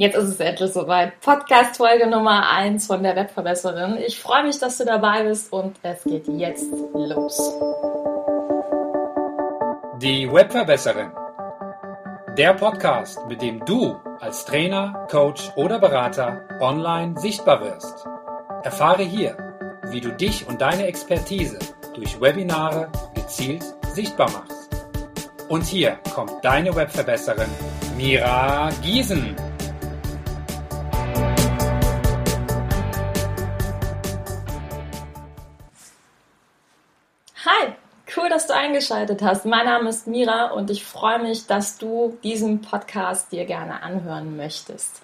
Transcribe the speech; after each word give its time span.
Jetzt 0.00 0.16
ist 0.16 0.28
es 0.28 0.40
endlich 0.40 0.72
soweit. 0.72 1.20
Podcast-Folge 1.20 2.06
Nummer 2.06 2.48
1 2.50 2.86
von 2.86 3.02
der 3.02 3.16
Webverbesserin. 3.16 3.98
Ich 3.98 4.18
freue 4.18 4.44
mich, 4.44 4.58
dass 4.58 4.78
du 4.78 4.86
dabei 4.86 5.24
bist 5.24 5.52
und 5.52 5.76
es 5.82 6.04
geht 6.04 6.26
jetzt 6.26 6.72
los. 6.94 7.36
Die 10.00 10.26
Webverbesserin. 10.32 11.10
Der 12.38 12.54
Podcast, 12.54 13.18
mit 13.28 13.42
dem 13.42 13.62
du 13.66 13.94
als 14.20 14.46
Trainer, 14.46 15.06
Coach 15.10 15.52
oder 15.54 15.78
Berater 15.78 16.48
online 16.62 17.18
sichtbar 17.18 17.60
wirst. 17.60 18.06
Erfahre 18.62 19.02
hier, 19.02 19.36
wie 19.90 20.00
du 20.00 20.12
dich 20.12 20.48
und 20.48 20.62
deine 20.62 20.86
Expertise 20.86 21.58
durch 21.92 22.18
Webinare 22.18 22.88
gezielt 23.14 23.64
sichtbar 23.92 24.30
machst. 24.30 24.70
Und 25.50 25.66
hier 25.66 25.98
kommt 26.14 26.42
deine 26.42 26.74
Webverbesserin 26.74 27.50
Mira 27.98 28.70
Giesen. 28.82 29.36
Eingeschaltet 38.60 39.22
hast. 39.22 39.46
Mein 39.46 39.64
Name 39.64 39.88
ist 39.88 40.06
Mira 40.06 40.50
und 40.50 40.70
ich 40.70 40.84
freue 40.84 41.18
mich, 41.18 41.46
dass 41.46 41.78
du 41.78 42.18
diesen 42.22 42.60
Podcast 42.60 43.32
dir 43.32 43.46
gerne 43.46 43.82
anhören 43.82 44.36
möchtest. 44.36 45.00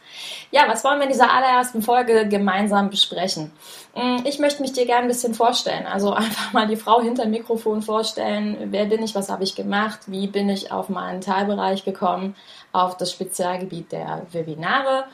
Ja, 0.51 0.65
was 0.69 0.85
wollen 0.85 0.99
wir 0.99 1.05
in 1.05 1.13
dieser 1.13 1.33
allerersten 1.33 1.81
Folge 1.81 2.29
gemeinsam 2.29 2.91
besprechen? 2.91 3.51
Hm, 3.95 4.25
ich 4.25 4.39
möchte 4.39 4.61
mich 4.61 4.75
dir 4.75 4.85
gerne 4.85 5.03
ein 5.03 5.09
bisschen 5.09 5.33
vorstellen. 5.33 5.87
Also 5.87 6.13
einfach 6.13 6.53
mal 6.53 6.67
die 6.67 6.77
Frau 6.77 7.01
hinter 7.01 7.23
dem 7.23 7.31
Mikrofon 7.31 7.81
vorstellen. 7.81 8.59
Wer 8.73 8.85
bin 8.85 9.03
ich? 9.03 9.15
Was 9.15 9.31
habe 9.31 9.45
ich 9.45 9.55
gemacht? 9.55 10.01
Wie 10.07 10.27
bin 10.27 10.51
ich 10.51 10.71
auf 10.71 10.91
meinen 10.91 11.23
Teilbereich 11.23 11.83
gekommen? 11.83 12.37
Auf 12.73 12.99
das 12.99 13.11
Spezialgebiet 13.11 13.91
der 13.91 14.27
Webinare. 14.33 15.07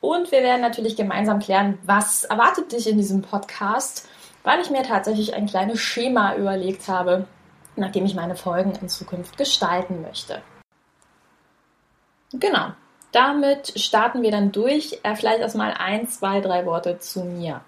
Und 0.00 0.32
wir 0.32 0.42
werden 0.42 0.62
natürlich 0.62 0.96
gemeinsam 0.96 1.38
klären, 1.38 1.78
was 1.82 2.24
erwartet 2.24 2.72
dich 2.72 2.88
in 2.88 2.96
diesem 2.96 3.20
Podcast, 3.20 4.08
weil 4.42 4.58
ich 4.62 4.70
mir 4.70 4.84
tatsächlich 4.84 5.34
ein 5.34 5.44
kleines 5.44 5.80
Schema 5.80 6.34
überlegt 6.36 6.88
habe, 6.88 7.26
nachdem 7.80 8.04
ich 8.04 8.14
meine 8.14 8.36
Folgen 8.36 8.72
in 8.80 8.88
Zukunft 8.88 9.36
gestalten 9.36 10.02
möchte. 10.02 10.42
Genau, 12.32 12.72
damit 13.12 13.78
starten 13.80 14.22
wir 14.22 14.30
dann 14.30 14.52
durch. 14.52 15.00
Äh, 15.02 15.16
vielleicht 15.16 15.40
erstmal 15.40 15.72
ein, 15.72 16.08
zwei, 16.08 16.40
drei 16.40 16.64
Worte 16.66 16.98
zu 16.98 17.24
mir. 17.24 17.62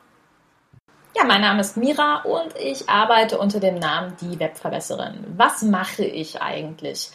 Ja, 1.15 1.25
mein 1.25 1.43
Name 1.43 1.61
ist 1.61 1.77
Mira 1.77 2.23
und 2.23 2.57
ich 2.57 2.89
arbeite 2.89 3.39
unter 3.39 3.61
dem 3.61 3.79
Namen 3.79 4.17
Die 4.21 4.39
Webverbesserin. 4.39 5.25
Was 5.37 5.63
mache 5.63 6.05
ich 6.05 6.41
eigentlich? 6.41 7.11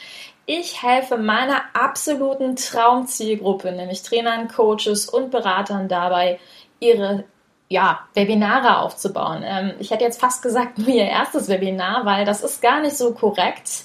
Ich 0.45 0.83
helfe 0.83 1.17
meiner 1.17 1.63
absoluten 1.73 2.55
Traumzielgruppe, 2.55 3.71
nämlich 3.71 4.03
Trainern, 4.03 4.47
Coaches 4.47 5.09
und 5.09 5.31
Beratern 5.31 5.87
dabei, 5.87 6.39
ihre 6.79 7.23
ja, 7.69 7.99
Webinare 8.13 8.79
aufzubauen. 8.79 9.43
Ähm, 9.45 9.73
ich 9.79 9.91
hätte 9.91 10.03
jetzt 10.03 10.19
fast 10.19 10.41
gesagt, 10.41 10.77
nur 10.77 10.87
ihr 10.87 11.05
erstes 11.05 11.49
Webinar, 11.49 12.05
weil 12.05 12.25
das 12.25 12.43
ist 12.43 12.61
gar 12.61 12.81
nicht 12.81 12.95
so 12.95 13.13
korrekt. 13.13 13.83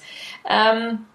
Ähm, 0.48 1.06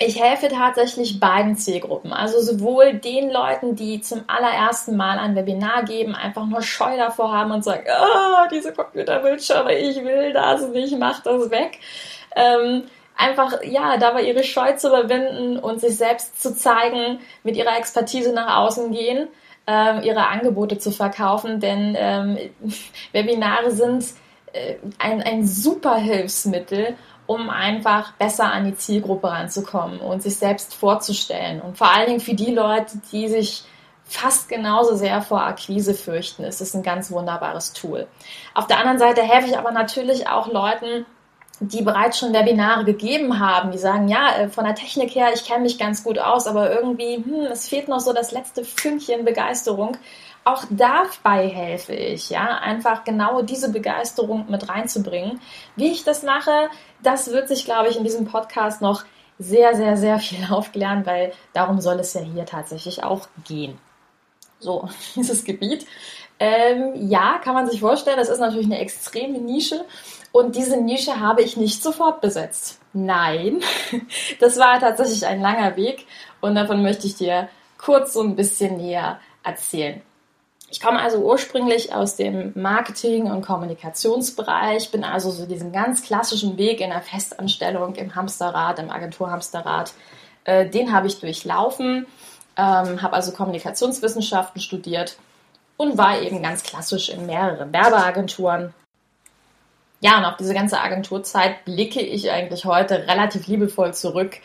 ich 0.00 0.22
helfe 0.22 0.46
tatsächlich 0.48 1.18
beiden 1.18 1.56
Zielgruppen, 1.56 2.12
also 2.12 2.40
sowohl 2.40 2.94
den 2.94 3.30
Leuten, 3.30 3.74
die 3.74 4.00
zum 4.00 4.22
allerersten 4.28 4.96
Mal 4.96 5.18
ein 5.18 5.34
Webinar 5.34 5.82
geben, 5.82 6.14
einfach 6.14 6.46
nur 6.46 6.62
Scheu 6.62 6.96
davor 6.96 7.32
haben 7.32 7.50
und 7.50 7.64
sagen, 7.64 7.84
oh, 7.88 8.48
diese 8.52 8.72
Computerbildschirme, 8.72 9.76
ich 9.76 9.96
will 10.04 10.32
das 10.32 10.68
nicht, 10.68 10.96
mach 10.98 11.20
das 11.24 11.50
weg. 11.50 11.80
Ähm, 12.36 12.84
einfach, 13.16 13.60
ja, 13.64 13.96
dabei 13.96 14.22
ihre 14.22 14.44
Scheu 14.44 14.76
zu 14.76 14.88
überwinden 14.88 15.58
und 15.58 15.80
sich 15.80 15.96
selbst 15.96 16.40
zu 16.40 16.54
zeigen, 16.54 17.18
mit 17.42 17.56
ihrer 17.56 17.76
Expertise 17.76 18.32
nach 18.32 18.58
außen 18.58 18.92
gehen 18.92 19.26
ähm, 19.68 20.02
ihre 20.02 20.26
Angebote 20.26 20.78
zu 20.78 20.90
verkaufen, 20.90 21.60
denn 21.60 21.94
ähm, 21.96 22.38
Webinare 23.12 23.70
sind 23.70 24.06
äh, 24.52 24.76
ein, 24.98 25.22
ein 25.22 25.46
super 25.46 25.96
Hilfsmittel, 25.96 26.96
um 27.26 27.50
einfach 27.50 28.12
besser 28.14 28.50
an 28.50 28.64
die 28.64 28.74
Zielgruppe 28.74 29.30
ranzukommen 29.30 30.00
und 30.00 30.22
sich 30.22 30.36
selbst 30.36 30.74
vorzustellen. 30.74 31.60
Und 31.60 31.76
vor 31.76 31.92
allen 31.94 32.06
Dingen 32.06 32.20
für 32.20 32.34
die 32.34 32.52
Leute, 32.52 32.98
die 33.12 33.28
sich 33.28 33.64
fast 34.04 34.48
genauso 34.48 34.96
sehr 34.96 35.20
vor 35.20 35.42
Akquise 35.42 35.92
fürchten, 35.92 36.44
ist 36.44 36.62
es 36.62 36.74
ein 36.74 36.82
ganz 36.82 37.10
wunderbares 37.10 37.74
Tool. 37.74 38.06
Auf 38.54 38.66
der 38.66 38.78
anderen 38.78 38.98
Seite 38.98 39.20
helfe 39.20 39.48
ich 39.48 39.58
aber 39.58 39.70
natürlich 39.70 40.28
auch 40.28 40.50
Leuten, 40.50 41.04
die 41.60 41.82
bereits 41.82 42.18
schon 42.18 42.32
Webinare 42.32 42.84
gegeben 42.84 43.38
haben, 43.40 43.72
die 43.72 43.78
sagen, 43.78 44.08
ja, 44.08 44.36
äh, 44.36 44.48
von 44.48 44.64
der 44.64 44.74
Technik 44.74 45.14
her, 45.14 45.30
ich 45.34 45.44
kenne 45.44 45.62
mich 45.62 45.78
ganz 45.78 46.04
gut 46.04 46.18
aus, 46.18 46.46
aber 46.46 46.70
irgendwie, 46.70 47.16
hm, 47.16 47.46
es 47.50 47.68
fehlt 47.68 47.88
noch 47.88 48.00
so 48.00 48.12
das 48.12 48.32
letzte 48.32 48.64
Fünkchen 48.64 49.24
Begeisterung. 49.24 49.96
Auch 50.44 50.64
dabei 50.70 51.48
helfe 51.48 51.94
ich, 51.94 52.30
ja, 52.30 52.58
einfach 52.58 53.04
genau 53.04 53.42
diese 53.42 53.70
Begeisterung 53.70 54.46
mit 54.48 54.68
reinzubringen. 54.68 55.40
Wie 55.76 55.90
ich 55.90 56.04
das 56.04 56.22
mache, 56.22 56.70
das 57.02 57.32
wird 57.32 57.48
sich, 57.48 57.64
glaube 57.64 57.88
ich, 57.88 57.96
in 57.96 58.04
diesem 58.04 58.26
Podcast 58.26 58.80
noch 58.80 59.04
sehr, 59.38 59.74
sehr, 59.74 59.96
sehr 59.96 60.18
viel 60.18 60.46
aufklären, 60.50 61.04
weil 61.06 61.32
darum 61.52 61.80
soll 61.80 62.00
es 62.00 62.14
ja 62.14 62.20
hier 62.20 62.46
tatsächlich 62.46 63.02
auch 63.02 63.28
gehen. 63.46 63.78
So, 64.60 64.88
dieses 65.16 65.44
Gebiet. 65.44 65.86
Ähm, 66.40 67.08
ja, 67.08 67.40
kann 67.42 67.54
man 67.54 67.68
sich 67.68 67.80
vorstellen, 67.80 68.16
das 68.16 68.28
ist 68.28 68.38
natürlich 68.38 68.66
eine 68.66 68.78
extreme 68.78 69.38
Nische. 69.38 69.84
Und 70.30 70.56
diese 70.56 70.76
Nische 70.76 71.20
habe 71.20 71.42
ich 71.42 71.56
nicht 71.56 71.82
sofort 71.82 72.20
besetzt. 72.20 72.80
Nein, 72.92 73.60
das 74.40 74.58
war 74.58 74.78
tatsächlich 74.78 75.26
ein 75.26 75.40
langer 75.40 75.76
Weg 75.76 76.06
und 76.40 76.54
davon 76.54 76.82
möchte 76.82 77.06
ich 77.06 77.16
dir 77.16 77.48
kurz 77.76 78.12
so 78.12 78.22
ein 78.22 78.36
bisschen 78.36 78.76
näher 78.76 79.20
erzählen. 79.42 80.02
Ich 80.70 80.80
komme 80.80 81.00
also 81.00 81.18
ursprünglich 81.18 81.94
aus 81.94 82.16
dem 82.16 82.52
Marketing- 82.54 83.30
und 83.30 83.40
Kommunikationsbereich, 83.40 84.90
bin 84.90 85.02
also 85.02 85.30
so 85.30 85.46
diesen 85.46 85.72
ganz 85.72 86.02
klassischen 86.02 86.58
Weg 86.58 86.80
in 86.80 86.90
der 86.90 87.00
Festanstellung 87.00 87.94
im 87.94 88.14
Hamsterrad, 88.14 88.78
im 88.78 88.90
Agenturhamsterrad, 88.90 89.92
äh, 90.44 90.68
den 90.68 90.92
habe 90.92 91.06
ich 91.06 91.20
durchlaufen, 91.20 92.06
ähm, 92.58 93.00
habe 93.00 93.14
also 93.14 93.32
Kommunikationswissenschaften 93.32 94.60
studiert 94.60 95.16
und 95.78 95.96
war 95.96 96.20
eben 96.20 96.42
ganz 96.42 96.62
klassisch 96.62 97.08
in 97.08 97.24
mehreren 97.24 97.72
Werbeagenturen 97.72 98.74
ja, 100.00 100.18
und 100.18 100.24
auf 100.24 100.36
diese 100.36 100.54
ganze 100.54 100.80
Agenturzeit 100.80 101.64
blicke 101.64 102.00
ich 102.00 102.30
eigentlich 102.30 102.64
heute 102.64 103.06
relativ 103.08 103.46
liebevoll 103.48 103.94
zurück. 103.94 104.36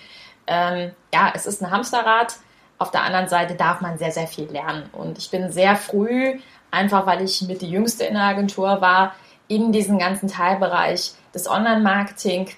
Ähm, 0.48 0.92
ja, 1.14 1.32
es 1.36 1.46
ist 1.46 1.62
ein 1.62 1.70
Hamsterrad. 1.70 2.38
Auf 2.80 2.90
der 2.90 3.04
anderen 3.04 3.28
Seite 3.28 3.54
darf 3.54 3.80
man 3.80 3.98
sehr, 4.00 4.12
sehr 4.12 4.28
viel 4.28 4.46
lernen. 4.46 4.90
Und 4.92 5.20
ich 5.20 5.30
bin 5.30 5.52
sehr 5.52 5.76
früh, 5.76 6.40
einfach 6.72 7.06
weil 7.06 7.22
ich 7.22 7.42
mit 7.44 7.62
die 7.62 7.70
Jüngste 7.70 8.04
in 8.06 8.16
der 8.16 8.24
Agentur 8.24 8.82
war, 8.82 9.14
in 9.48 9.72
diesen 9.72 10.00
ganzen 10.00 10.28
Teilbereich 10.28 11.14
des 11.36 11.48
Online-Marketing 11.48 12.50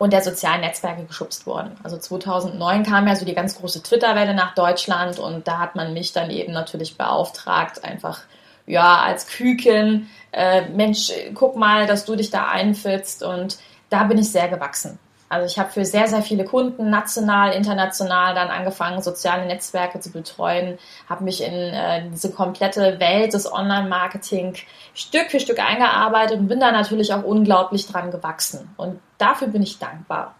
und 0.00 0.14
der 0.14 0.22
sozialen 0.22 0.62
Netzwerke 0.62 1.04
geschubst 1.04 1.46
worden. 1.46 1.76
Also 1.82 1.98
2009 1.98 2.84
kam 2.84 3.06
ja 3.06 3.14
so 3.14 3.26
die 3.26 3.34
ganz 3.34 3.58
große 3.58 3.82
Twitter-Welle 3.82 4.32
nach 4.32 4.54
Deutschland 4.54 5.18
und 5.18 5.46
da 5.46 5.58
hat 5.58 5.76
man 5.76 5.92
mich 5.92 6.14
dann 6.14 6.30
eben 6.30 6.54
natürlich 6.54 6.96
beauftragt, 6.96 7.84
einfach 7.84 8.22
ja, 8.66 9.02
als 9.02 9.26
Küken, 9.26 10.08
äh, 10.32 10.62
Mensch, 10.70 11.12
guck 11.34 11.54
mal, 11.54 11.86
dass 11.86 12.06
du 12.06 12.16
dich 12.16 12.30
da 12.30 12.48
einfitzt 12.48 13.22
und 13.22 13.58
da 13.90 14.04
bin 14.04 14.16
ich 14.16 14.32
sehr 14.32 14.48
gewachsen. 14.48 14.98
Also 15.30 15.46
ich 15.46 15.60
habe 15.60 15.70
für 15.70 15.84
sehr, 15.84 16.08
sehr 16.08 16.22
viele 16.22 16.44
Kunden, 16.44 16.90
national, 16.90 17.52
international, 17.52 18.34
dann 18.34 18.48
angefangen, 18.48 19.00
soziale 19.00 19.46
Netzwerke 19.46 20.00
zu 20.00 20.10
betreuen, 20.10 20.76
habe 21.08 21.22
mich 21.22 21.40
in 21.40 21.54
äh, 21.54 22.02
diese 22.10 22.32
komplette 22.32 22.98
Welt 22.98 23.32
des 23.32 23.50
Online-Marketing 23.50 24.56
Stück 24.92 25.30
für 25.30 25.38
Stück 25.38 25.60
eingearbeitet 25.60 26.40
und 26.40 26.48
bin 26.48 26.58
da 26.58 26.72
natürlich 26.72 27.14
auch 27.14 27.22
unglaublich 27.22 27.86
dran 27.86 28.10
gewachsen. 28.10 28.74
Und 28.76 29.00
dafür 29.18 29.46
bin 29.46 29.62
ich 29.62 29.78
dankbar. 29.78 30.34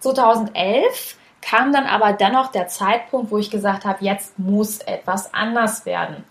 2011 0.00 1.16
kam 1.40 1.72
dann 1.72 1.86
aber 1.86 2.12
dennoch 2.12 2.52
der 2.52 2.68
Zeitpunkt, 2.68 3.30
wo 3.30 3.38
ich 3.38 3.50
gesagt 3.50 3.86
habe, 3.86 4.04
jetzt 4.04 4.38
muss 4.38 4.80
etwas 4.80 5.32
anders 5.32 5.86
werden. 5.86 6.22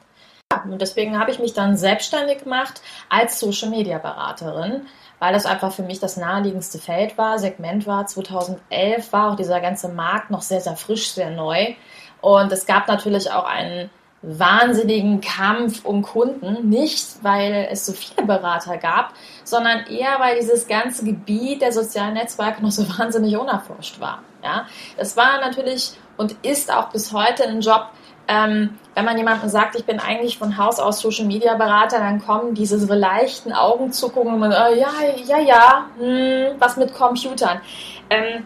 Und 0.65 0.81
deswegen 0.81 1.19
habe 1.19 1.31
ich 1.31 1.39
mich 1.39 1.53
dann 1.53 1.77
selbstständig 1.77 2.43
gemacht 2.43 2.79
als 3.09 3.39
Social 3.39 3.69
Media 3.69 3.97
Beraterin, 3.97 4.85
weil 5.23 5.31
das 5.31 5.45
einfach 5.45 5.71
für 5.71 5.83
mich 5.83 6.01
das 6.01 6.17
naheliegendste 6.17 6.79
Feld 6.79 7.17
war, 7.17 7.39
Segment 7.39 7.87
war. 7.87 8.05
2011 8.05 9.13
war 9.13 9.31
auch 9.31 9.35
dieser 9.37 9.61
ganze 9.61 9.87
Markt 9.87 10.29
noch 10.31 10.41
sehr, 10.41 10.59
sehr 10.59 10.75
frisch, 10.75 11.11
sehr 11.11 11.29
neu. 11.29 11.75
Und 12.19 12.51
es 12.51 12.65
gab 12.65 12.89
natürlich 12.89 13.31
auch 13.31 13.45
einen 13.45 13.89
wahnsinnigen 14.21 15.21
Kampf 15.21 15.85
um 15.85 16.01
Kunden, 16.01 16.67
nicht 16.67 17.23
weil 17.23 17.69
es 17.71 17.85
so 17.85 17.93
viele 17.93 18.27
Berater 18.27 18.75
gab, 18.75 19.13
sondern 19.45 19.85
eher 19.85 20.19
weil 20.19 20.37
dieses 20.41 20.67
ganze 20.67 21.05
Gebiet 21.05 21.61
der 21.61 21.71
sozialen 21.71 22.15
Netzwerke 22.15 22.61
noch 22.61 22.71
so 22.71 22.85
wahnsinnig 22.99 23.37
unerforscht 23.37 24.01
war. 24.01 24.23
Ja, 24.43 24.65
es 24.97 25.15
war 25.15 25.39
natürlich 25.39 25.93
und 26.17 26.35
ist 26.45 26.69
auch 26.69 26.89
bis 26.89 27.13
heute 27.13 27.47
ein 27.47 27.61
Job, 27.61 27.85
ähm, 28.27 28.77
wenn 28.95 29.05
man 29.05 29.17
jemandem 29.17 29.49
sagt, 29.49 29.75
ich 29.75 29.85
bin 29.85 29.99
eigentlich 29.99 30.37
von 30.37 30.57
Haus 30.57 30.79
aus 30.79 30.99
Social 30.99 31.25
Media 31.25 31.55
Berater, 31.55 31.99
dann 31.99 32.23
kommen 32.23 32.53
diese 32.53 32.79
so 32.79 32.93
leichten 32.93 33.51
Augenzuckungen 33.51 34.41
und 34.41 34.51
äh, 34.51 34.79
ja, 34.79 34.91
ja, 35.25 35.39
ja, 35.39 35.85
hm, 35.97 36.55
was 36.59 36.77
mit 36.77 36.93
Computern. 36.93 37.61
Ähm, 38.09 38.45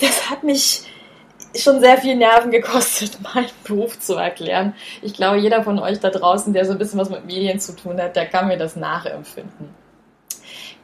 das 0.00 0.30
hat 0.30 0.42
mich 0.42 0.82
schon 1.56 1.80
sehr 1.80 1.98
viel 1.98 2.16
Nerven 2.16 2.50
gekostet, 2.50 3.18
meinen 3.34 3.50
Beruf 3.64 3.98
zu 3.98 4.14
erklären. 4.14 4.74
Ich 5.02 5.14
glaube, 5.14 5.38
jeder 5.38 5.62
von 5.62 5.78
euch 5.78 6.00
da 6.00 6.10
draußen, 6.10 6.52
der 6.52 6.64
so 6.64 6.72
ein 6.72 6.78
bisschen 6.78 6.98
was 6.98 7.10
mit 7.10 7.24
Medien 7.24 7.60
zu 7.60 7.74
tun 7.76 8.00
hat, 8.00 8.16
der 8.16 8.26
kann 8.26 8.48
mir 8.48 8.58
das 8.58 8.76
nachempfinden. 8.76 9.74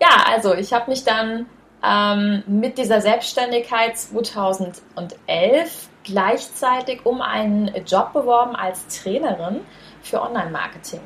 Ja, 0.01 0.25
also 0.27 0.55
ich 0.55 0.73
habe 0.73 0.91
mich 0.91 1.05
dann 1.05 1.47
ähm, 1.85 2.43
mit 2.47 2.79
dieser 2.79 3.01
Selbstständigkeit 3.01 3.99
2011 3.99 5.89
gleichzeitig 6.05 7.05
um 7.05 7.21
einen 7.21 7.71
Job 7.87 8.13
beworben 8.13 8.55
als 8.55 8.87
Trainerin 8.89 9.61
für 10.03 10.23
Online-Marketing. 10.23 11.01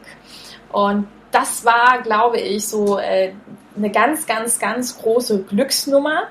Und 0.72 1.08
das 1.30 1.64
war, 1.64 2.02
glaube 2.02 2.38
ich, 2.38 2.66
so 2.66 2.98
äh, 2.98 3.32
eine 3.76 3.90
ganz, 3.90 4.26
ganz, 4.26 4.58
ganz 4.58 4.98
große 4.98 5.44
Glücksnummer. 5.44 6.24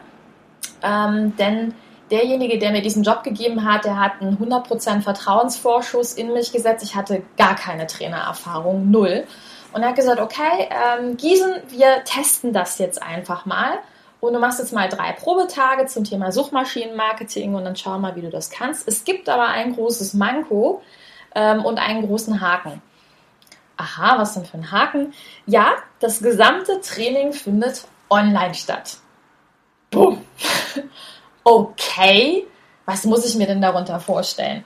Ähm, 0.83 1.35
denn 1.37 1.73
derjenige, 2.11 2.57
der 2.59 2.71
mir 2.71 2.81
diesen 2.81 3.03
Job 3.03 3.23
gegeben 3.23 3.65
hat, 3.65 3.85
der 3.85 3.99
hat 3.99 4.21
einen 4.21 4.37
100% 4.37 5.01
Vertrauensvorschuss 5.01 6.13
in 6.13 6.33
mich 6.33 6.51
gesetzt. 6.51 6.83
Ich 6.83 6.95
hatte 6.95 7.23
gar 7.37 7.55
keine 7.55 7.87
Trainererfahrung, 7.87 8.89
null. 8.89 9.25
Und 9.73 9.81
er 9.81 9.89
hat 9.89 9.95
gesagt, 9.95 10.19
okay, 10.19 10.69
ähm, 10.69 11.17
Giesen, 11.17 11.53
wir 11.69 12.03
testen 12.03 12.53
das 12.53 12.77
jetzt 12.79 13.01
einfach 13.01 13.45
mal. 13.45 13.79
Und 14.27 14.33
du 14.33 14.39
machst 14.39 14.59
jetzt 14.59 14.73
mal 14.73 14.89
drei 14.89 15.13
Probetage 15.13 15.85
zum 15.85 16.03
Thema 16.03 16.33
Suchmaschinenmarketing 16.33 17.55
und 17.55 17.63
dann 17.63 17.77
schau 17.77 17.97
mal, 17.97 18.15
wie 18.17 18.21
du 18.21 18.29
das 18.29 18.49
kannst. 18.49 18.85
Es 18.85 19.05
gibt 19.05 19.29
aber 19.29 19.47
ein 19.47 19.73
großes 19.73 20.13
Manko 20.15 20.81
ähm, 21.33 21.63
und 21.63 21.77
einen 21.79 22.05
großen 22.05 22.41
Haken. 22.41 22.81
Aha, 23.77 24.17
was 24.17 24.33
denn 24.33 24.43
für 24.43 24.57
ein 24.57 24.71
Haken? 24.71 25.13
Ja, 25.45 25.75
das 25.99 26.19
gesamte 26.19 26.81
Training 26.81 27.31
findet 27.31 27.87
online 28.09 28.53
statt. 28.53 28.97
Boom. 29.91 30.25
okay, 31.45 32.45
was 32.85 33.05
muss 33.05 33.25
ich 33.25 33.35
mir 33.35 33.47
denn 33.47 33.61
darunter 33.61 33.99
vorstellen? 34.01 34.65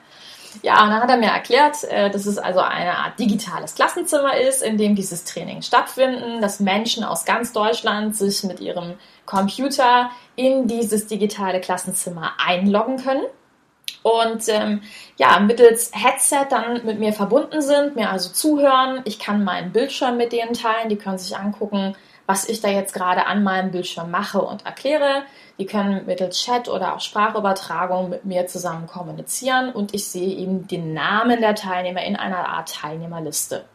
Ja, 0.62 0.83
und 0.83 0.89
dann 0.89 1.01
hat 1.01 1.09
er 1.09 1.18
mir 1.18 1.30
erklärt, 1.30 1.83
äh, 1.86 2.09
dass 2.09 2.25
es 2.25 2.38
also 2.38 2.59
eine 2.59 2.98
Art 2.98 3.19
digitales 3.19 3.75
Klassenzimmer 3.75 4.38
ist, 4.38 4.62
in 4.62 4.77
dem 4.77 4.95
dieses 4.95 5.24
Training 5.24 5.62
stattfinden, 5.62 6.42
dass 6.42 6.59
Menschen 6.59 7.03
aus 7.03 7.25
ganz 7.25 7.53
Deutschland 7.53 8.15
sich 8.15 8.44
mit 8.44 8.59
ihrem 8.59 8.95
Computer 9.25 10.12
in 10.36 10.68
dieses 10.68 11.07
digitale 11.07 11.62
Klassenzimmer 11.62 12.33
einloggen 12.45 12.98
können 12.98 13.24
und 14.03 14.48
ähm, 14.50 14.81
ja, 15.18 15.39
mittels 15.39 15.92
Headset 15.94 16.48
dann 16.50 16.86
mit 16.86 17.00
mir 17.00 17.13
verbunden 17.13 17.62
sind, 17.62 17.95
mir 17.95 18.09
also 18.09 18.31
zuhören. 18.31 19.01
Ich 19.06 19.19
kann 19.19 19.44
meinen 19.44 19.71
Bildschirm 19.71 20.18
mit 20.18 20.31
denen 20.31 20.53
teilen, 20.53 20.89
die 20.89 20.95
können 20.95 21.19
sich 21.19 21.38
angucken, 21.38 21.95
was 22.26 22.48
ich 22.48 22.62
da 22.62 22.70
jetzt 22.70 22.94
gerade 22.94 23.26
an 23.26 23.44
meinem 23.44 23.72
Bildschirm 23.72 24.12
mache 24.12 24.42
und 24.42 24.66
erkläre. 24.66 25.24
Die 25.60 25.66
können 25.66 26.06
mittels 26.06 26.42
Chat 26.44 26.70
oder 26.70 26.96
auch 26.96 27.02
Sprachübertragung 27.02 28.10
mit 28.10 28.26
mir 28.26 28.48
zusammen 28.48 28.88
kommunizieren 28.88 29.72
und 29.72 29.94
ich 29.94 30.08
sehe 30.08 30.36
eben 30.38 30.68
den 30.68 30.94
Namen 30.94 31.42
der 31.42 31.56
Teilnehmer 31.56 32.04
in 32.04 32.16
einer 32.16 32.48
Art 32.48 32.74
Teilnehmerliste. 32.74 33.66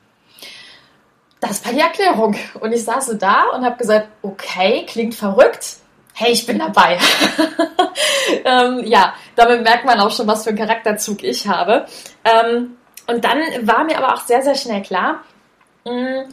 Das 1.40 1.64
war 1.64 1.72
die 1.72 1.80
Erklärung. 1.80 2.34
Und 2.60 2.72
ich 2.72 2.84
saß 2.84 3.06
so 3.06 3.14
da 3.14 3.50
und 3.54 3.64
habe 3.64 3.76
gesagt, 3.76 4.08
okay, 4.22 4.86
klingt 4.86 5.14
verrückt. 5.14 5.76
Hey, 6.14 6.32
ich 6.32 6.46
bin 6.46 6.58
dabei. 6.58 6.98
ähm, 8.44 8.82
ja, 8.84 9.14
damit 9.34 9.62
merkt 9.62 9.84
man 9.84 10.00
auch 10.00 10.10
schon, 10.10 10.26
was 10.26 10.44
für 10.44 10.50
einen 10.50 10.58
Charakterzug 10.58 11.22
ich 11.22 11.46
habe. 11.46 11.86
Ähm, 12.24 12.76
und 13.06 13.24
dann 13.24 13.38
war 13.62 13.84
mir 13.84 13.98
aber 13.98 14.14
auch 14.14 14.22
sehr, 14.22 14.42
sehr 14.42 14.54
schnell 14.54 14.82
klar, 14.82 15.20
mh, 15.84 15.92
mm, 15.92 16.28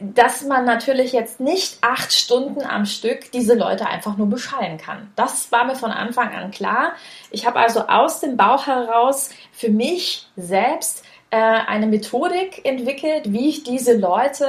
dass 0.00 0.42
man 0.44 0.64
natürlich 0.64 1.12
jetzt 1.12 1.40
nicht 1.40 1.78
acht 1.80 2.12
Stunden 2.12 2.62
am 2.62 2.86
Stück 2.86 3.32
diese 3.32 3.54
Leute 3.54 3.86
einfach 3.86 4.16
nur 4.16 4.28
beschallen 4.28 4.78
kann. 4.78 5.10
Das 5.16 5.50
war 5.52 5.64
mir 5.64 5.74
von 5.74 5.90
Anfang 5.90 6.34
an 6.34 6.50
klar. 6.50 6.92
Ich 7.30 7.46
habe 7.46 7.58
also 7.58 7.86
aus 7.86 8.20
dem 8.20 8.36
Bauch 8.36 8.66
heraus 8.66 9.30
für 9.52 9.70
mich 9.70 10.26
selbst 10.36 11.04
äh, 11.30 11.36
eine 11.36 11.86
Methodik 11.86 12.64
entwickelt, 12.64 13.32
wie 13.32 13.48
ich 13.48 13.62
diese 13.62 13.96
Leute 13.96 14.46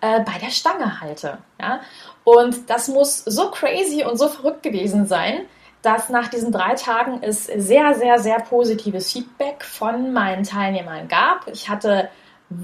äh, 0.00 0.20
bei 0.20 0.38
der 0.40 0.50
Stange 0.50 1.00
halte. 1.00 1.38
Ja? 1.60 1.80
Und 2.24 2.70
das 2.70 2.88
muss 2.88 3.18
so 3.18 3.50
crazy 3.50 4.04
und 4.04 4.16
so 4.16 4.28
verrückt 4.28 4.62
gewesen 4.62 5.06
sein, 5.06 5.42
dass 5.82 6.08
nach 6.08 6.28
diesen 6.28 6.52
drei 6.52 6.74
Tagen 6.74 7.18
es 7.22 7.44
sehr, 7.44 7.94
sehr, 7.94 8.18
sehr 8.20 8.38
positives 8.40 9.12
Feedback 9.12 9.64
von 9.64 10.12
meinen 10.12 10.44
Teilnehmern 10.44 11.08
gab. 11.08 11.48
Ich 11.48 11.68
hatte 11.68 12.08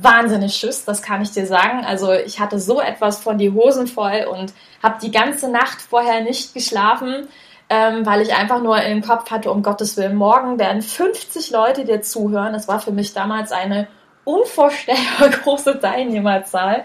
wahnsinnig 0.01 0.55
Schiss, 0.55 0.85
das 0.85 1.03
kann 1.03 1.23
ich 1.23 1.31
dir 1.31 1.47
sagen. 1.47 1.85
Also 1.85 2.13
ich 2.13 2.41
hatte 2.41 2.59
so 2.59 2.81
etwas 2.81 3.21
von 3.21 3.39
die 3.39 3.53
Hosen 3.53 3.87
voll 3.87 4.27
und 4.31 4.53
habe 4.83 4.99
die 5.03 5.11
ganze 5.11 5.51
Nacht 5.51 5.81
vorher 5.81 6.23
nicht 6.23 6.55
geschlafen, 6.55 7.29
ähm, 7.71 8.05
weil 8.07 8.23
ich 8.23 8.35
einfach 8.35 8.63
nur 8.63 8.81
im 8.83 9.03
Kopf 9.03 9.31
hatte, 9.31 9.51
um 9.51 9.63
Gottes 9.63 9.97
Willen, 9.97 10.17
morgen 10.17 10.59
werden 10.59 10.83
50 10.83 11.51
Leute 11.51 11.85
dir 11.85 12.03
zuhören. 12.03 12.53
Das 12.53 12.69
war 12.69 12.81
für 12.81 12.93
mich 12.93 13.13
damals 13.13 13.53
eine 13.53 13.89
unvorstellbar 14.25 15.29
große 15.43 15.81
Teilnehmerzahl. 15.81 16.85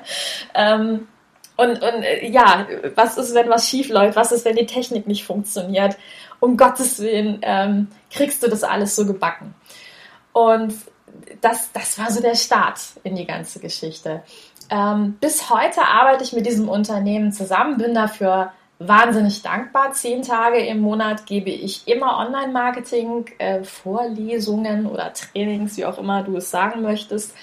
Ähm, 0.53 1.07
und, 1.55 1.83
und 1.83 2.03
äh, 2.03 2.27
ja, 2.27 2.67
was 2.95 3.17
ist, 3.17 3.35
wenn 3.35 3.49
was 3.49 3.69
schief 3.69 3.89
läuft? 3.89 4.15
Was 4.15 4.31
ist, 4.31 4.45
wenn 4.45 4.55
die 4.55 4.65
Technik 4.65 5.07
nicht 5.07 5.25
funktioniert? 5.25 5.97
Um 6.39 6.57
Gottes 6.57 6.99
Willen 6.99 7.39
ähm, 7.41 7.87
kriegst 8.11 8.43
du 8.43 8.49
das 8.49 8.63
alles 8.63 8.95
so 8.95 9.05
gebacken. 9.05 9.53
Und 10.33 10.73
das, 11.41 11.71
das 11.71 11.97
war 11.99 12.11
so 12.11 12.21
der 12.21 12.35
Start 12.35 12.79
in 13.03 13.15
die 13.15 13.25
ganze 13.25 13.59
Geschichte. 13.59 14.23
Ähm, 14.69 15.17
bis 15.19 15.49
heute 15.49 15.81
arbeite 15.81 16.23
ich 16.23 16.33
mit 16.33 16.45
diesem 16.45 16.69
Unternehmen 16.69 17.31
zusammen, 17.31 17.77
bin 17.77 17.93
dafür 17.93 18.51
wahnsinnig 18.79 19.41
dankbar. 19.41 19.93
Zehn 19.93 20.21
Tage 20.21 20.65
im 20.65 20.79
Monat 20.79 21.25
gebe 21.25 21.49
ich 21.49 21.87
immer 21.87 22.17
Online-Marketing, 22.17 23.25
äh, 23.37 23.63
Vorlesungen 23.63 24.87
oder 24.87 25.13
Trainings, 25.13 25.77
wie 25.77 25.85
auch 25.85 25.97
immer 25.97 26.23
du 26.23 26.37
es 26.37 26.49
sagen 26.49 26.81
möchtest. 26.81 27.35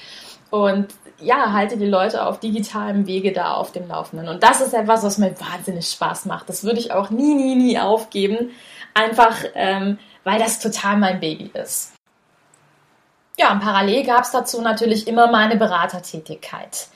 Und 0.51 0.89
ja, 1.21 1.53
halte 1.53 1.77
die 1.77 1.87
Leute 1.87 2.27
auf 2.27 2.41
digitalem 2.41 3.07
Wege 3.07 3.33
da 3.33 3.53
auf 3.53 3.73
dem 3.73 3.87
Laufenden. 3.87 4.29
Und 4.29 4.43
das 4.43 4.61
ist 4.61 4.75
etwas, 4.75 5.03
was 5.03 5.19
mir 5.19 5.35
wahnsinnig 5.39 5.87
Spaß 5.89 6.25
macht. 6.25 6.49
Das 6.49 6.65
würde 6.65 6.81
ich 6.81 6.93
auch 6.93 7.11
nie, 7.11 7.35
nie, 7.35 7.55
nie 7.55 7.79
aufgeben. 7.79 8.51
Einfach, 8.95 9.37
ähm, 9.55 9.99
weil 10.25 10.39
das 10.39 10.59
total 10.59 10.97
mein 10.97 11.21
Baby 11.21 11.51
ist. 11.55 11.93
Ja, 13.41 13.53
und 13.53 13.61
parallel 13.61 14.05
gab 14.05 14.25
es 14.25 14.33
dazu 14.33 14.61
natürlich 14.61 15.09
immer 15.09 15.29
meine 15.29 15.57
Beratertätigkeit. 15.57 16.89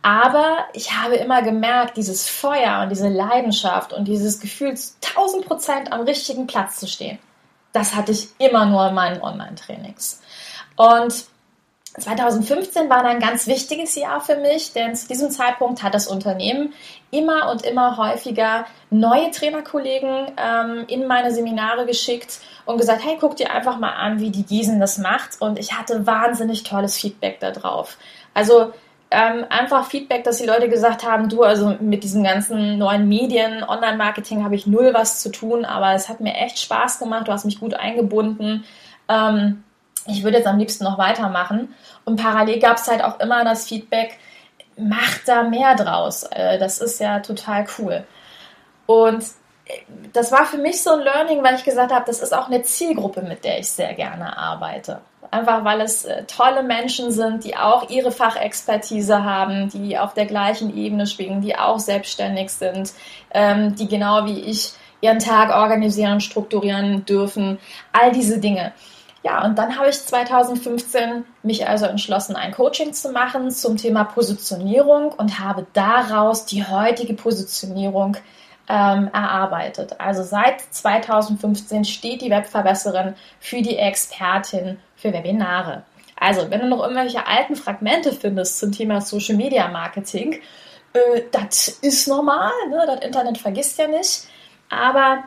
Aber 0.00 0.64
ich 0.72 0.96
habe 0.96 1.16
immer 1.16 1.42
gemerkt, 1.42 1.98
dieses 1.98 2.26
Feuer 2.26 2.80
und 2.82 2.88
diese 2.88 3.10
Leidenschaft 3.10 3.92
und 3.92 4.08
dieses 4.08 4.40
Gefühl, 4.40 4.70
1000 4.70 5.44
Prozent 5.44 5.92
am 5.92 6.00
richtigen 6.00 6.46
Platz 6.46 6.80
zu 6.80 6.86
stehen, 6.86 7.18
das 7.74 7.94
hatte 7.94 8.12
ich 8.12 8.30
immer 8.38 8.64
nur 8.64 8.88
in 8.88 8.94
meinen 8.94 9.20
Online-Trainings. 9.20 10.22
Und 10.76 11.26
2015 11.98 12.88
war 12.88 13.04
ein 13.04 13.18
ganz 13.18 13.48
wichtiges 13.48 13.96
Jahr 13.96 14.20
für 14.20 14.36
mich, 14.36 14.72
denn 14.72 14.94
zu 14.94 15.08
diesem 15.08 15.30
Zeitpunkt 15.30 15.82
hat 15.82 15.92
das 15.92 16.06
Unternehmen 16.06 16.72
immer 17.10 17.50
und 17.50 17.64
immer 17.64 17.96
häufiger 17.96 18.64
neue 18.90 19.32
Trainerkollegen 19.32 20.32
ähm, 20.36 20.84
in 20.86 21.06
meine 21.08 21.32
Seminare 21.32 21.86
geschickt 21.86 22.38
und 22.64 22.78
gesagt, 22.78 23.04
hey, 23.04 23.16
guck 23.20 23.36
dir 23.36 23.50
einfach 23.50 23.78
mal 23.78 23.94
an, 23.94 24.20
wie 24.20 24.30
die 24.30 24.44
Gießen 24.44 24.78
das 24.78 24.98
macht. 24.98 25.40
Und 25.40 25.58
ich 25.58 25.76
hatte 25.76 26.06
wahnsinnig 26.06 26.62
tolles 26.62 26.96
Feedback 26.96 27.40
darauf. 27.40 27.98
Also 28.34 28.72
ähm, 29.10 29.44
einfach 29.48 29.86
Feedback, 29.86 30.22
dass 30.22 30.36
die 30.36 30.46
Leute 30.46 30.68
gesagt 30.68 31.04
haben, 31.04 31.28
du, 31.28 31.42
also 31.42 31.76
mit 31.80 32.04
diesen 32.04 32.22
ganzen 32.22 32.78
neuen 32.78 33.08
Medien, 33.08 33.64
Online-Marketing 33.64 34.44
habe 34.44 34.54
ich 34.54 34.68
null 34.68 34.94
was 34.94 35.20
zu 35.20 35.32
tun, 35.32 35.64
aber 35.64 35.94
es 35.94 36.08
hat 36.08 36.20
mir 36.20 36.34
echt 36.34 36.60
Spaß 36.60 37.00
gemacht, 37.00 37.26
du 37.26 37.32
hast 37.32 37.44
mich 37.44 37.58
gut 37.58 37.74
eingebunden. 37.74 38.64
Ähm, 39.08 39.64
ich 40.06 40.24
würde 40.24 40.38
jetzt 40.38 40.46
am 40.46 40.58
liebsten 40.58 40.84
noch 40.84 40.98
weitermachen. 40.98 41.74
Und 42.04 42.16
parallel 42.16 42.58
gab 42.58 42.76
es 42.76 42.88
halt 42.88 43.02
auch 43.02 43.20
immer 43.20 43.44
das 43.44 43.66
Feedback, 43.66 44.18
mach 44.76 45.18
da 45.26 45.42
mehr 45.42 45.74
draus. 45.74 46.24
Äh, 46.24 46.58
das 46.58 46.80
ist 46.80 47.00
ja 47.00 47.20
total 47.20 47.66
cool. 47.78 48.04
Und 48.86 49.22
äh, 49.66 49.72
das 50.12 50.32
war 50.32 50.46
für 50.46 50.58
mich 50.58 50.82
so 50.82 50.90
ein 50.90 51.00
Learning, 51.00 51.42
weil 51.42 51.54
ich 51.54 51.64
gesagt 51.64 51.92
habe, 51.92 52.04
das 52.06 52.20
ist 52.20 52.34
auch 52.34 52.46
eine 52.48 52.62
Zielgruppe, 52.62 53.22
mit 53.22 53.44
der 53.44 53.58
ich 53.58 53.70
sehr 53.70 53.94
gerne 53.94 54.36
arbeite. 54.36 55.00
Einfach 55.30 55.64
weil 55.64 55.80
es 55.80 56.04
äh, 56.04 56.24
tolle 56.24 56.62
Menschen 56.62 57.12
sind, 57.12 57.44
die 57.44 57.56
auch 57.56 57.88
ihre 57.88 58.10
Fachexpertise 58.10 59.22
haben, 59.22 59.68
die 59.68 59.96
auf 59.96 60.14
der 60.14 60.26
gleichen 60.26 60.76
Ebene 60.76 61.06
schwingen, 61.06 61.40
die 61.40 61.56
auch 61.56 61.78
selbstständig 61.78 62.50
sind, 62.50 62.92
ähm, 63.32 63.76
die 63.76 63.86
genau 63.86 64.26
wie 64.26 64.40
ich 64.40 64.72
ihren 65.00 65.18
Tag 65.18 65.54
organisieren, 65.54 66.20
strukturieren 66.20 67.04
dürfen. 67.04 67.58
All 67.92 68.12
diese 68.12 68.38
Dinge. 68.38 68.72
Ja, 69.22 69.44
und 69.44 69.58
dann 69.58 69.76
habe 69.76 69.90
ich 69.90 70.00
2015 70.00 71.24
mich 71.42 71.68
also 71.68 71.84
entschlossen, 71.86 72.36
ein 72.36 72.52
Coaching 72.52 72.94
zu 72.94 73.12
machen 73.12 73.50
zum 73.50 73.76
Thema 73.76 74.04
Positionierung 74.04 75.12
und 75.12 75.38
habe 75.38 75.66
daraus 75.74 76.46
die 76.46 76.64
heutige 76.64 77.12
Positionierung 77.12 78.16
ähm, 78.68 79.10
erarbeitet. 79.12 79.96
Also 79.98 80.22
seit 80.22 80.60
2015 80.60 81.84
steht 81.84 82.22
die 82.22 82.30
Webverbesserin 82.30 83.14
für 83.40 83.60
die 83.60 83.76
Expertin 83.76 84.78
für 84.96 85.12
Webinare. 85.12 85.82
Also, 86.16 86.50
wenn 86.50 86.60
du 86.60 86.68
noch 86.68 86.82
irgendwelche 86.82 87.26
alten 87.26 87.56
Fragmente 87.56 88.12
findest 88.12 88.58
zum 88.58 88.72
Thema 88.72 89.00
Social 89.00 89.36
Media 89.36 89.68
Marketing, 89.68 90.34
äh, 90.92 91.22
das 91.32 91.68
ist 91.68 92.06
normal, 92.08 92.52
ne? 92.68 92.84
das 92.86 93.00
Internet 93.00 93.38
vergisst 93.38 93.78
ja 93.78 93.88
nicht. 93.88 94.24
Aber 94.68 95.24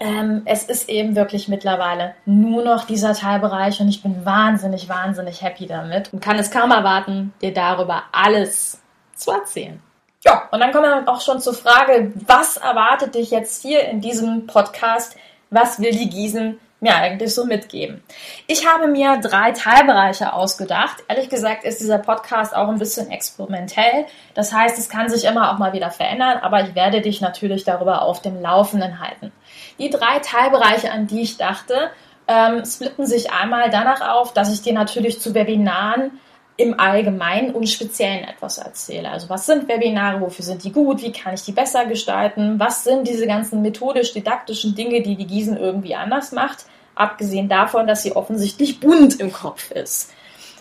ähm, 0.00 0.42
es 0.44 0.64
ist 0.64 0.88
eben 0.88 1.16
wirklich 1.16 1.48
mittlerweile 1.48 2.14
nur 2.24 2.64
noch 2.64 2.84
dieser 2.84 3.14
Teilbereich 3.14 3.80
und 3.80 3.88
ich 3.88 4.02
bin 4.02 4.24
wahnsinnig, 4.24 4.88
wahnsinnig 4.88 5.42
happy 5.42 5.66
damit 5.66 6.12
und 6.12 6.20
kann 6.20 6.38
es 6.38 6.50
kaum 6.50 6.70
erwarten, 6.70 7.32
dir 7.42 7.52
darüber 7.52 8.04
alles 8.12 8.80
zu 9.14 9.30
erzählen. 9.32 9.80
Ja, 10.24 10.48
und 10.50 10.60
dann 10.60 10.72
kommen 10.72 10.84
wir 10.84 11.12
auch 11.12 11.20
schon 11.20 11.40
zur 11.40 11.54
Frage, 11.54 12.12
was 12.26 12.56
erwartet 12.56 13.14
dich 13.16 13.30
jetzt 13.30 13.62
hier 13.62 13.88
in 13.88 14.00
diesem 14.00 14.46
Podcast? 14.46 15.16
Was 15.50 15.80
will 15.80 15.90
die 15.90 16.08
Gießen 16.08 16.58
mir 16.82 16.96
eigentlich 16.96 17.34
so 17.34 17.44
mitgeben? 17.44 18.02
Ich 18.46 18.66
habe 18.66 18.88
mir 18.88 19.18
drei 19.18 19.52
Teilbereiche 19.52 20.32
ausgedacht. 20.32 21.02
Ehrlich 21.08 21.28
gesagt 21.28 21.64
ist 21.64 21.80
dieser 21.80 21.98
Podcast 21.98 22.54
auch 22.54 22.68
ein 22.68 22.78
bisschen 22.78 23.10
experimentell. 23.10 24.06
Das 24.34 24.52
heißt, 24.52 24.78
es 24.78 24.88
kann 24.88 25.08
sich 25.08 25.24
immer 25.24 25.52
auch 25.52 25.58
mal 25.58 25.72
wieder 25.72 25.90
verändern, 25.90 26.38
aber 26.42 26.62
ich 26.62 26.74
werde 26.74 27.00
dich 27.00 27.20
natürlich 27.20 27.64
darüber 27.64 28.02
auf 28.02 28.20
dem 28.20 28.40
Laufenden 28.40 29.00
halten. 29.00 29.32
Die 29.78 29.90
drei 29.90 30.18
Teilbereiche, 30.18 30.90
an 30.90 31.06
die 31.06 31.22
ich 31.22 31.38
dachte, 31.38 31.90
ähm, 32.28 32.64
splitten 32.64 33.06
sich 33.06 33.32
einmal 33.32 33.70
danach 33.70 34.00
auf, 34.00 34.32
dass 34.32 34.52
ich 34.52 34.62
dir 34.62 34.72
natürlich 34.72 35.20
zu 35.20 35.34
Webinaren 35.34 36.20
im 36.62 36.78
Allgemeinen 36.78 37.54
und 37.54 37.68
Speziellen 37.68 38.24
etwas 38.24 38.58
erzähle. 38.58 39.10
Also 39.10 39.28
was 39.28 39.46
sind 39.46 39.68
Webinare, 39.68 40.20
wofür 40.20 40.44
sind 40.44 40.64
die 40.64 40.72
gut, 40.72 41.02
wie 41.02 41.12
kann 41.12 41.34
ich 41.34 41.42
die 41.42 41.52
besser 41.52 41.84
gestalten, 41.86 42.58
was 42.58 42.84
sind 42.84 43.06
diese 43.06 43.26
ganzen 43.26 43.62
methodisch-didaktischen 43.62 44.74
Dinge, 44.74 45.02
die 45.02 45.16
die 45.16 45.26
Gießen 45.26 45.56
irgendwie 45.56 45.94
anders 45.94 46.32
macht, 46.32 46.66
abgesehen 46.94 47.48
davon, 47.48 47.86
dass 47.86 48.02
sie 48.02 48.16
offensichtlich 48.16 48.80
bunt 48.80 49.20
im 49.20 49.32
Kopf 49.32 49.70
ist. 49.72 50.12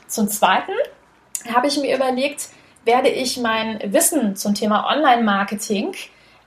Zum 0.07 0.27
Zweiten 0.27 0.73
habe 1.53 1.67
ich 1.67 1.77
mir 1.77 1.95
überlegt, 1.95 2.49
werde 2.83 3.09
ich 3.09 3.37
mein 3.37 3.79
Wissen 3.93 4.35
zum 4.35 4.55
Thema 4.55 4.87
Online-Marketing 4.91 5.93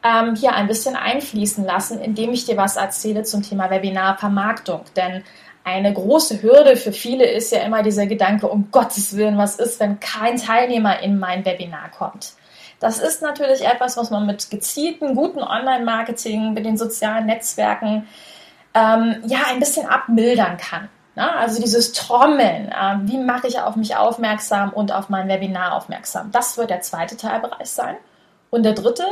ähm, 0.03 0.35
hier 0.35 0.55
ein 0.55 0.67
bisschen 0.67 0.97
einfließen 0.97 1.65
lassen, 1.65 2.01
indem 2.01 2.33
ich 2.33 2.45
dir 2.45 2.57
was 2.57 2.77
erzähle 2.77 3.23
zum 3.23 3.43
Thema 3.43 3.71
Webinarvermarktung. 3.71 4.83
Denn 4.97 5.25
eine 5.65 5.93
große 5.93 6.43
Hürde 6.43 6.77
für 6.77 6.93
viele 6.93 7.25
ist 7.25 7.51
ja 7.51 7.61
immer 7.61 7.83
dieser 7.83 8.07
Gedanke, 8.07 8.49
um 8.49 8.71
Gottes 8.71 9.17
Willen, 9.17 9.39
was 9.39 9.57
ist, 9.57 9.81
wenn 9.81 9.99
kein 9.99 10.37
Teilnehmer 10.37 11.01
in 11.01 11.19
mein 11.19 11.45
Webinar 11.45 11.91
kommt? 11.91 12.35
Das 12.81 12.99
ist 12.99 13.23
natürlich 13.23 13.65
etwas, 13.65 13.97
was 13.97 14.11
man 14.11 14.27
mit 14.27 14.51
gezielten, 14.51 15.15
guten 15.15 15.43
Online-Marketing, 15.43 16.53
mit 16.53 16.67
den 16.67 16.77
sozialen 16.77 17.25
Netzwerken 17.25 18.07
ähm, 18.75 19.23
ja 19.27 19.39
ein 19.49 19.59
bisschen 19.59 19.87
abmildern 19.87 20.59
kann. 20.59 20.91
Ne? 21.17 21.33
Also 21.33 21.63
dieses 21.63 21.93
Trommeln, 21.93 22.69
äh, 22.69 22.97
wie 23.05 23.19
mache 23.19 23.47
ich 23.47 23.59
auf 23.59 23.77
mich 23.77 23.97
aufmerksam 23.97 24.71
und 24.71 24.93
auf 24.93 25.09
mein 25.09 25.29
Webinar 25.29 25.75
aufmerksam? 25.75 26.31
Das 26.31 26.59
wird 26.59 26.71
der 26.71 26.83
zweite 26.83 27.17
Teilbereich 27.17 27.71
sein. 27.71 27.97
Und 28.51 28.65
der 28.65 28.73
dritte 28.73 29.05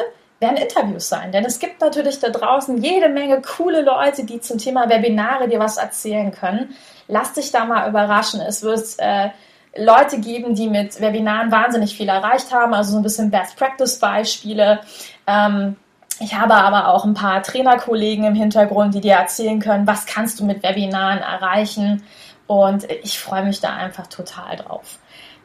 werden 0.43 0.59
Interviews 0.59 1.09
sein. 1.09 1.33
Denn 1.33 1.47
es 1.47 1.59
gibt 1.59 1.81
natürlich 1.81 2.21
da 2.21 2.29
draußen 2.29 2.83
jede 2.83 3.09
Menge 3.09 3.41
coole 3.41 3.81
Leute, 3.81 4.25
die 4.25 4.41
zum 4.41 4.59
Thema 4.59 4.91
Webinare 4.91 5.49
dir 5.49 5.59
was 5.59 5.79
erzählen 5.79 6.31
können. 6.31 6.77
Lass 7.09 7.33
dich 7.33 7.51
da 7.51 7.65
mal 7.65 7.89
überraschen. 7.89 8.43
Es 8.43 8.63
wird 8.63 8.85
äh, 8.99 9.31
Leute 9.77 10.21
geben, 10.21 10.55
die 10.55 10.69
mit 10.69 11.01
Webinaren 11.01 11.51
wahnsinnig 11.51 11.97
viel 11.97 12.09
erreicht 12.09 12.53
haben, 12.53 12.75
also 12.75 12.93
so 12.93 12.99
ein 12.99 13.03
bisschen 13.03 13.31
Best 13.31 13.57
Practice 13.57 13.99
Beispiele. 13.99 14.81
Ähm, 15.27 15.77
ich 16.21 16.35
habe 16.35 16.55
aber 16.55 16.89
auch 16.89 17.05
ein 17.05 17.15
paar 17.15 17.43
Trainerkollegen 17.43 18.25
im 18.25 18.35
Hintergrund, 18.35 18.95
die 18.95 19.01
dir 19.01 19.15
erzählen 19.15 19.61
können, 19.61 19.87
was 19.87 20.07
kannst 20.07 20.39
du 20.39 20.45
mit 20.45 20.63
Webinaren 20.63 21.19
erreichen. 21.19 22.05
Und 22.47 22.91
ich 23.03 23.19
freue 23.19 23.45
mich 23.45 23.61
da 23.61 23.75
einfach 23.75 24.07
total 24.09 24.57
drauf. 24.57 24.99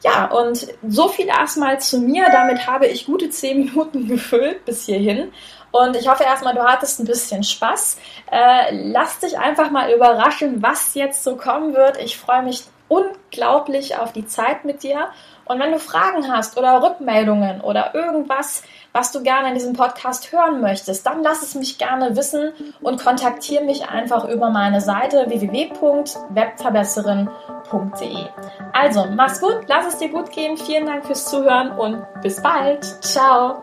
Ja, 0.04 0.26
und 0.26 0.68
so 0.86 1.08
viel 1.08 1.26
erstmal 1.26 1.80
zu 1.80 1.98
mir. 1.98 2.26
Damit 2.30 2.66
habe 2.66 2.86
ich 2.86 3.06
gute 3.06 3.30
zehn 3.30 3.64
Minuten 3.64 4.06
gefüllt 4.08 4.64
bis 4.64 4.86
hierhin. 4.86 5.32
Und 5.70 5.96
ich 5.96 6.08
hoffe 6.08 6.24
erstmal, 6.24 6.54
du 6.54 6.62
hattest 6.62 6.98
ein 7.00 7.06
bisschen 7.06 7.42
Spaß. 7.42 7.98
Äh, 8.30 8.90
lass 8.90 9.18
dich 9.18 9.38
einfach 9.38 9.70
mal 9.70 9.92
überraschen, 9.92 10.62
was 10.62 10.94
jetzt 10.94 11.22
so 11.22 11.36
kommen 11.36 11.74
wird. 11.74 11.98
Ich 11.98 12.16
freue 12.16 12.42
mich 12.42 12.62
unglaublich 12.88 13.96
auf 13.96 14.12
die 14.12 14.26
Zeit 14.26 14.64
mit 14.64 14.82
dir. 14.82 15.10
Und 15.44 15.60
wenn 15.60 15.70
du 15.72 15.78
Fragen 15.78 16.30
hast 16.30 16.58
oder 16.58 16.82
Rückmeldungen 16.82 17.62
oder 17.62 17.94
irgendwas, 17.94 18.62
was 18.92 19.12
du 19.12 19.22
gerne 19.22 19.48
in 19.48 19.54
diesem 19.54 19.72
Podcast 19.74 20.32
hören 20.32 20.60
möchtest, 20.60 21.06
dann 21.06 21.22
lass 21.22 21.42
es 21.42 21.54
mich 21.54 21.78
gerne 21.78 22.16
wissen 22.16 22.52
und 22.80 23.00
kontaktiere 23.02 23.64
mich 23.64 23.88
einfach 23.88 24.28
über 24.28 24.50
meine 24.50 24.80
Seite 24.80 25.26
www.webverbesserin.de. 25.28 28.26
Also, 28.72 29.06
mach's 29.06 29.40
gut, 29.40 29.60
lass 29.68 29.86
es 29.86 29.98
dir 29.98 30.08
gut 30.10 30.32
gehen. 30.32 30.56
Vielen 30.56 30.86
Dank 30.86 31.06
fürs 31.06 31.26
Zuhören 31.26 31.70
und 31.72 32.04
bis 32.22 32.42
bald. 32.42 32.84
Ciao. 33.02 33.62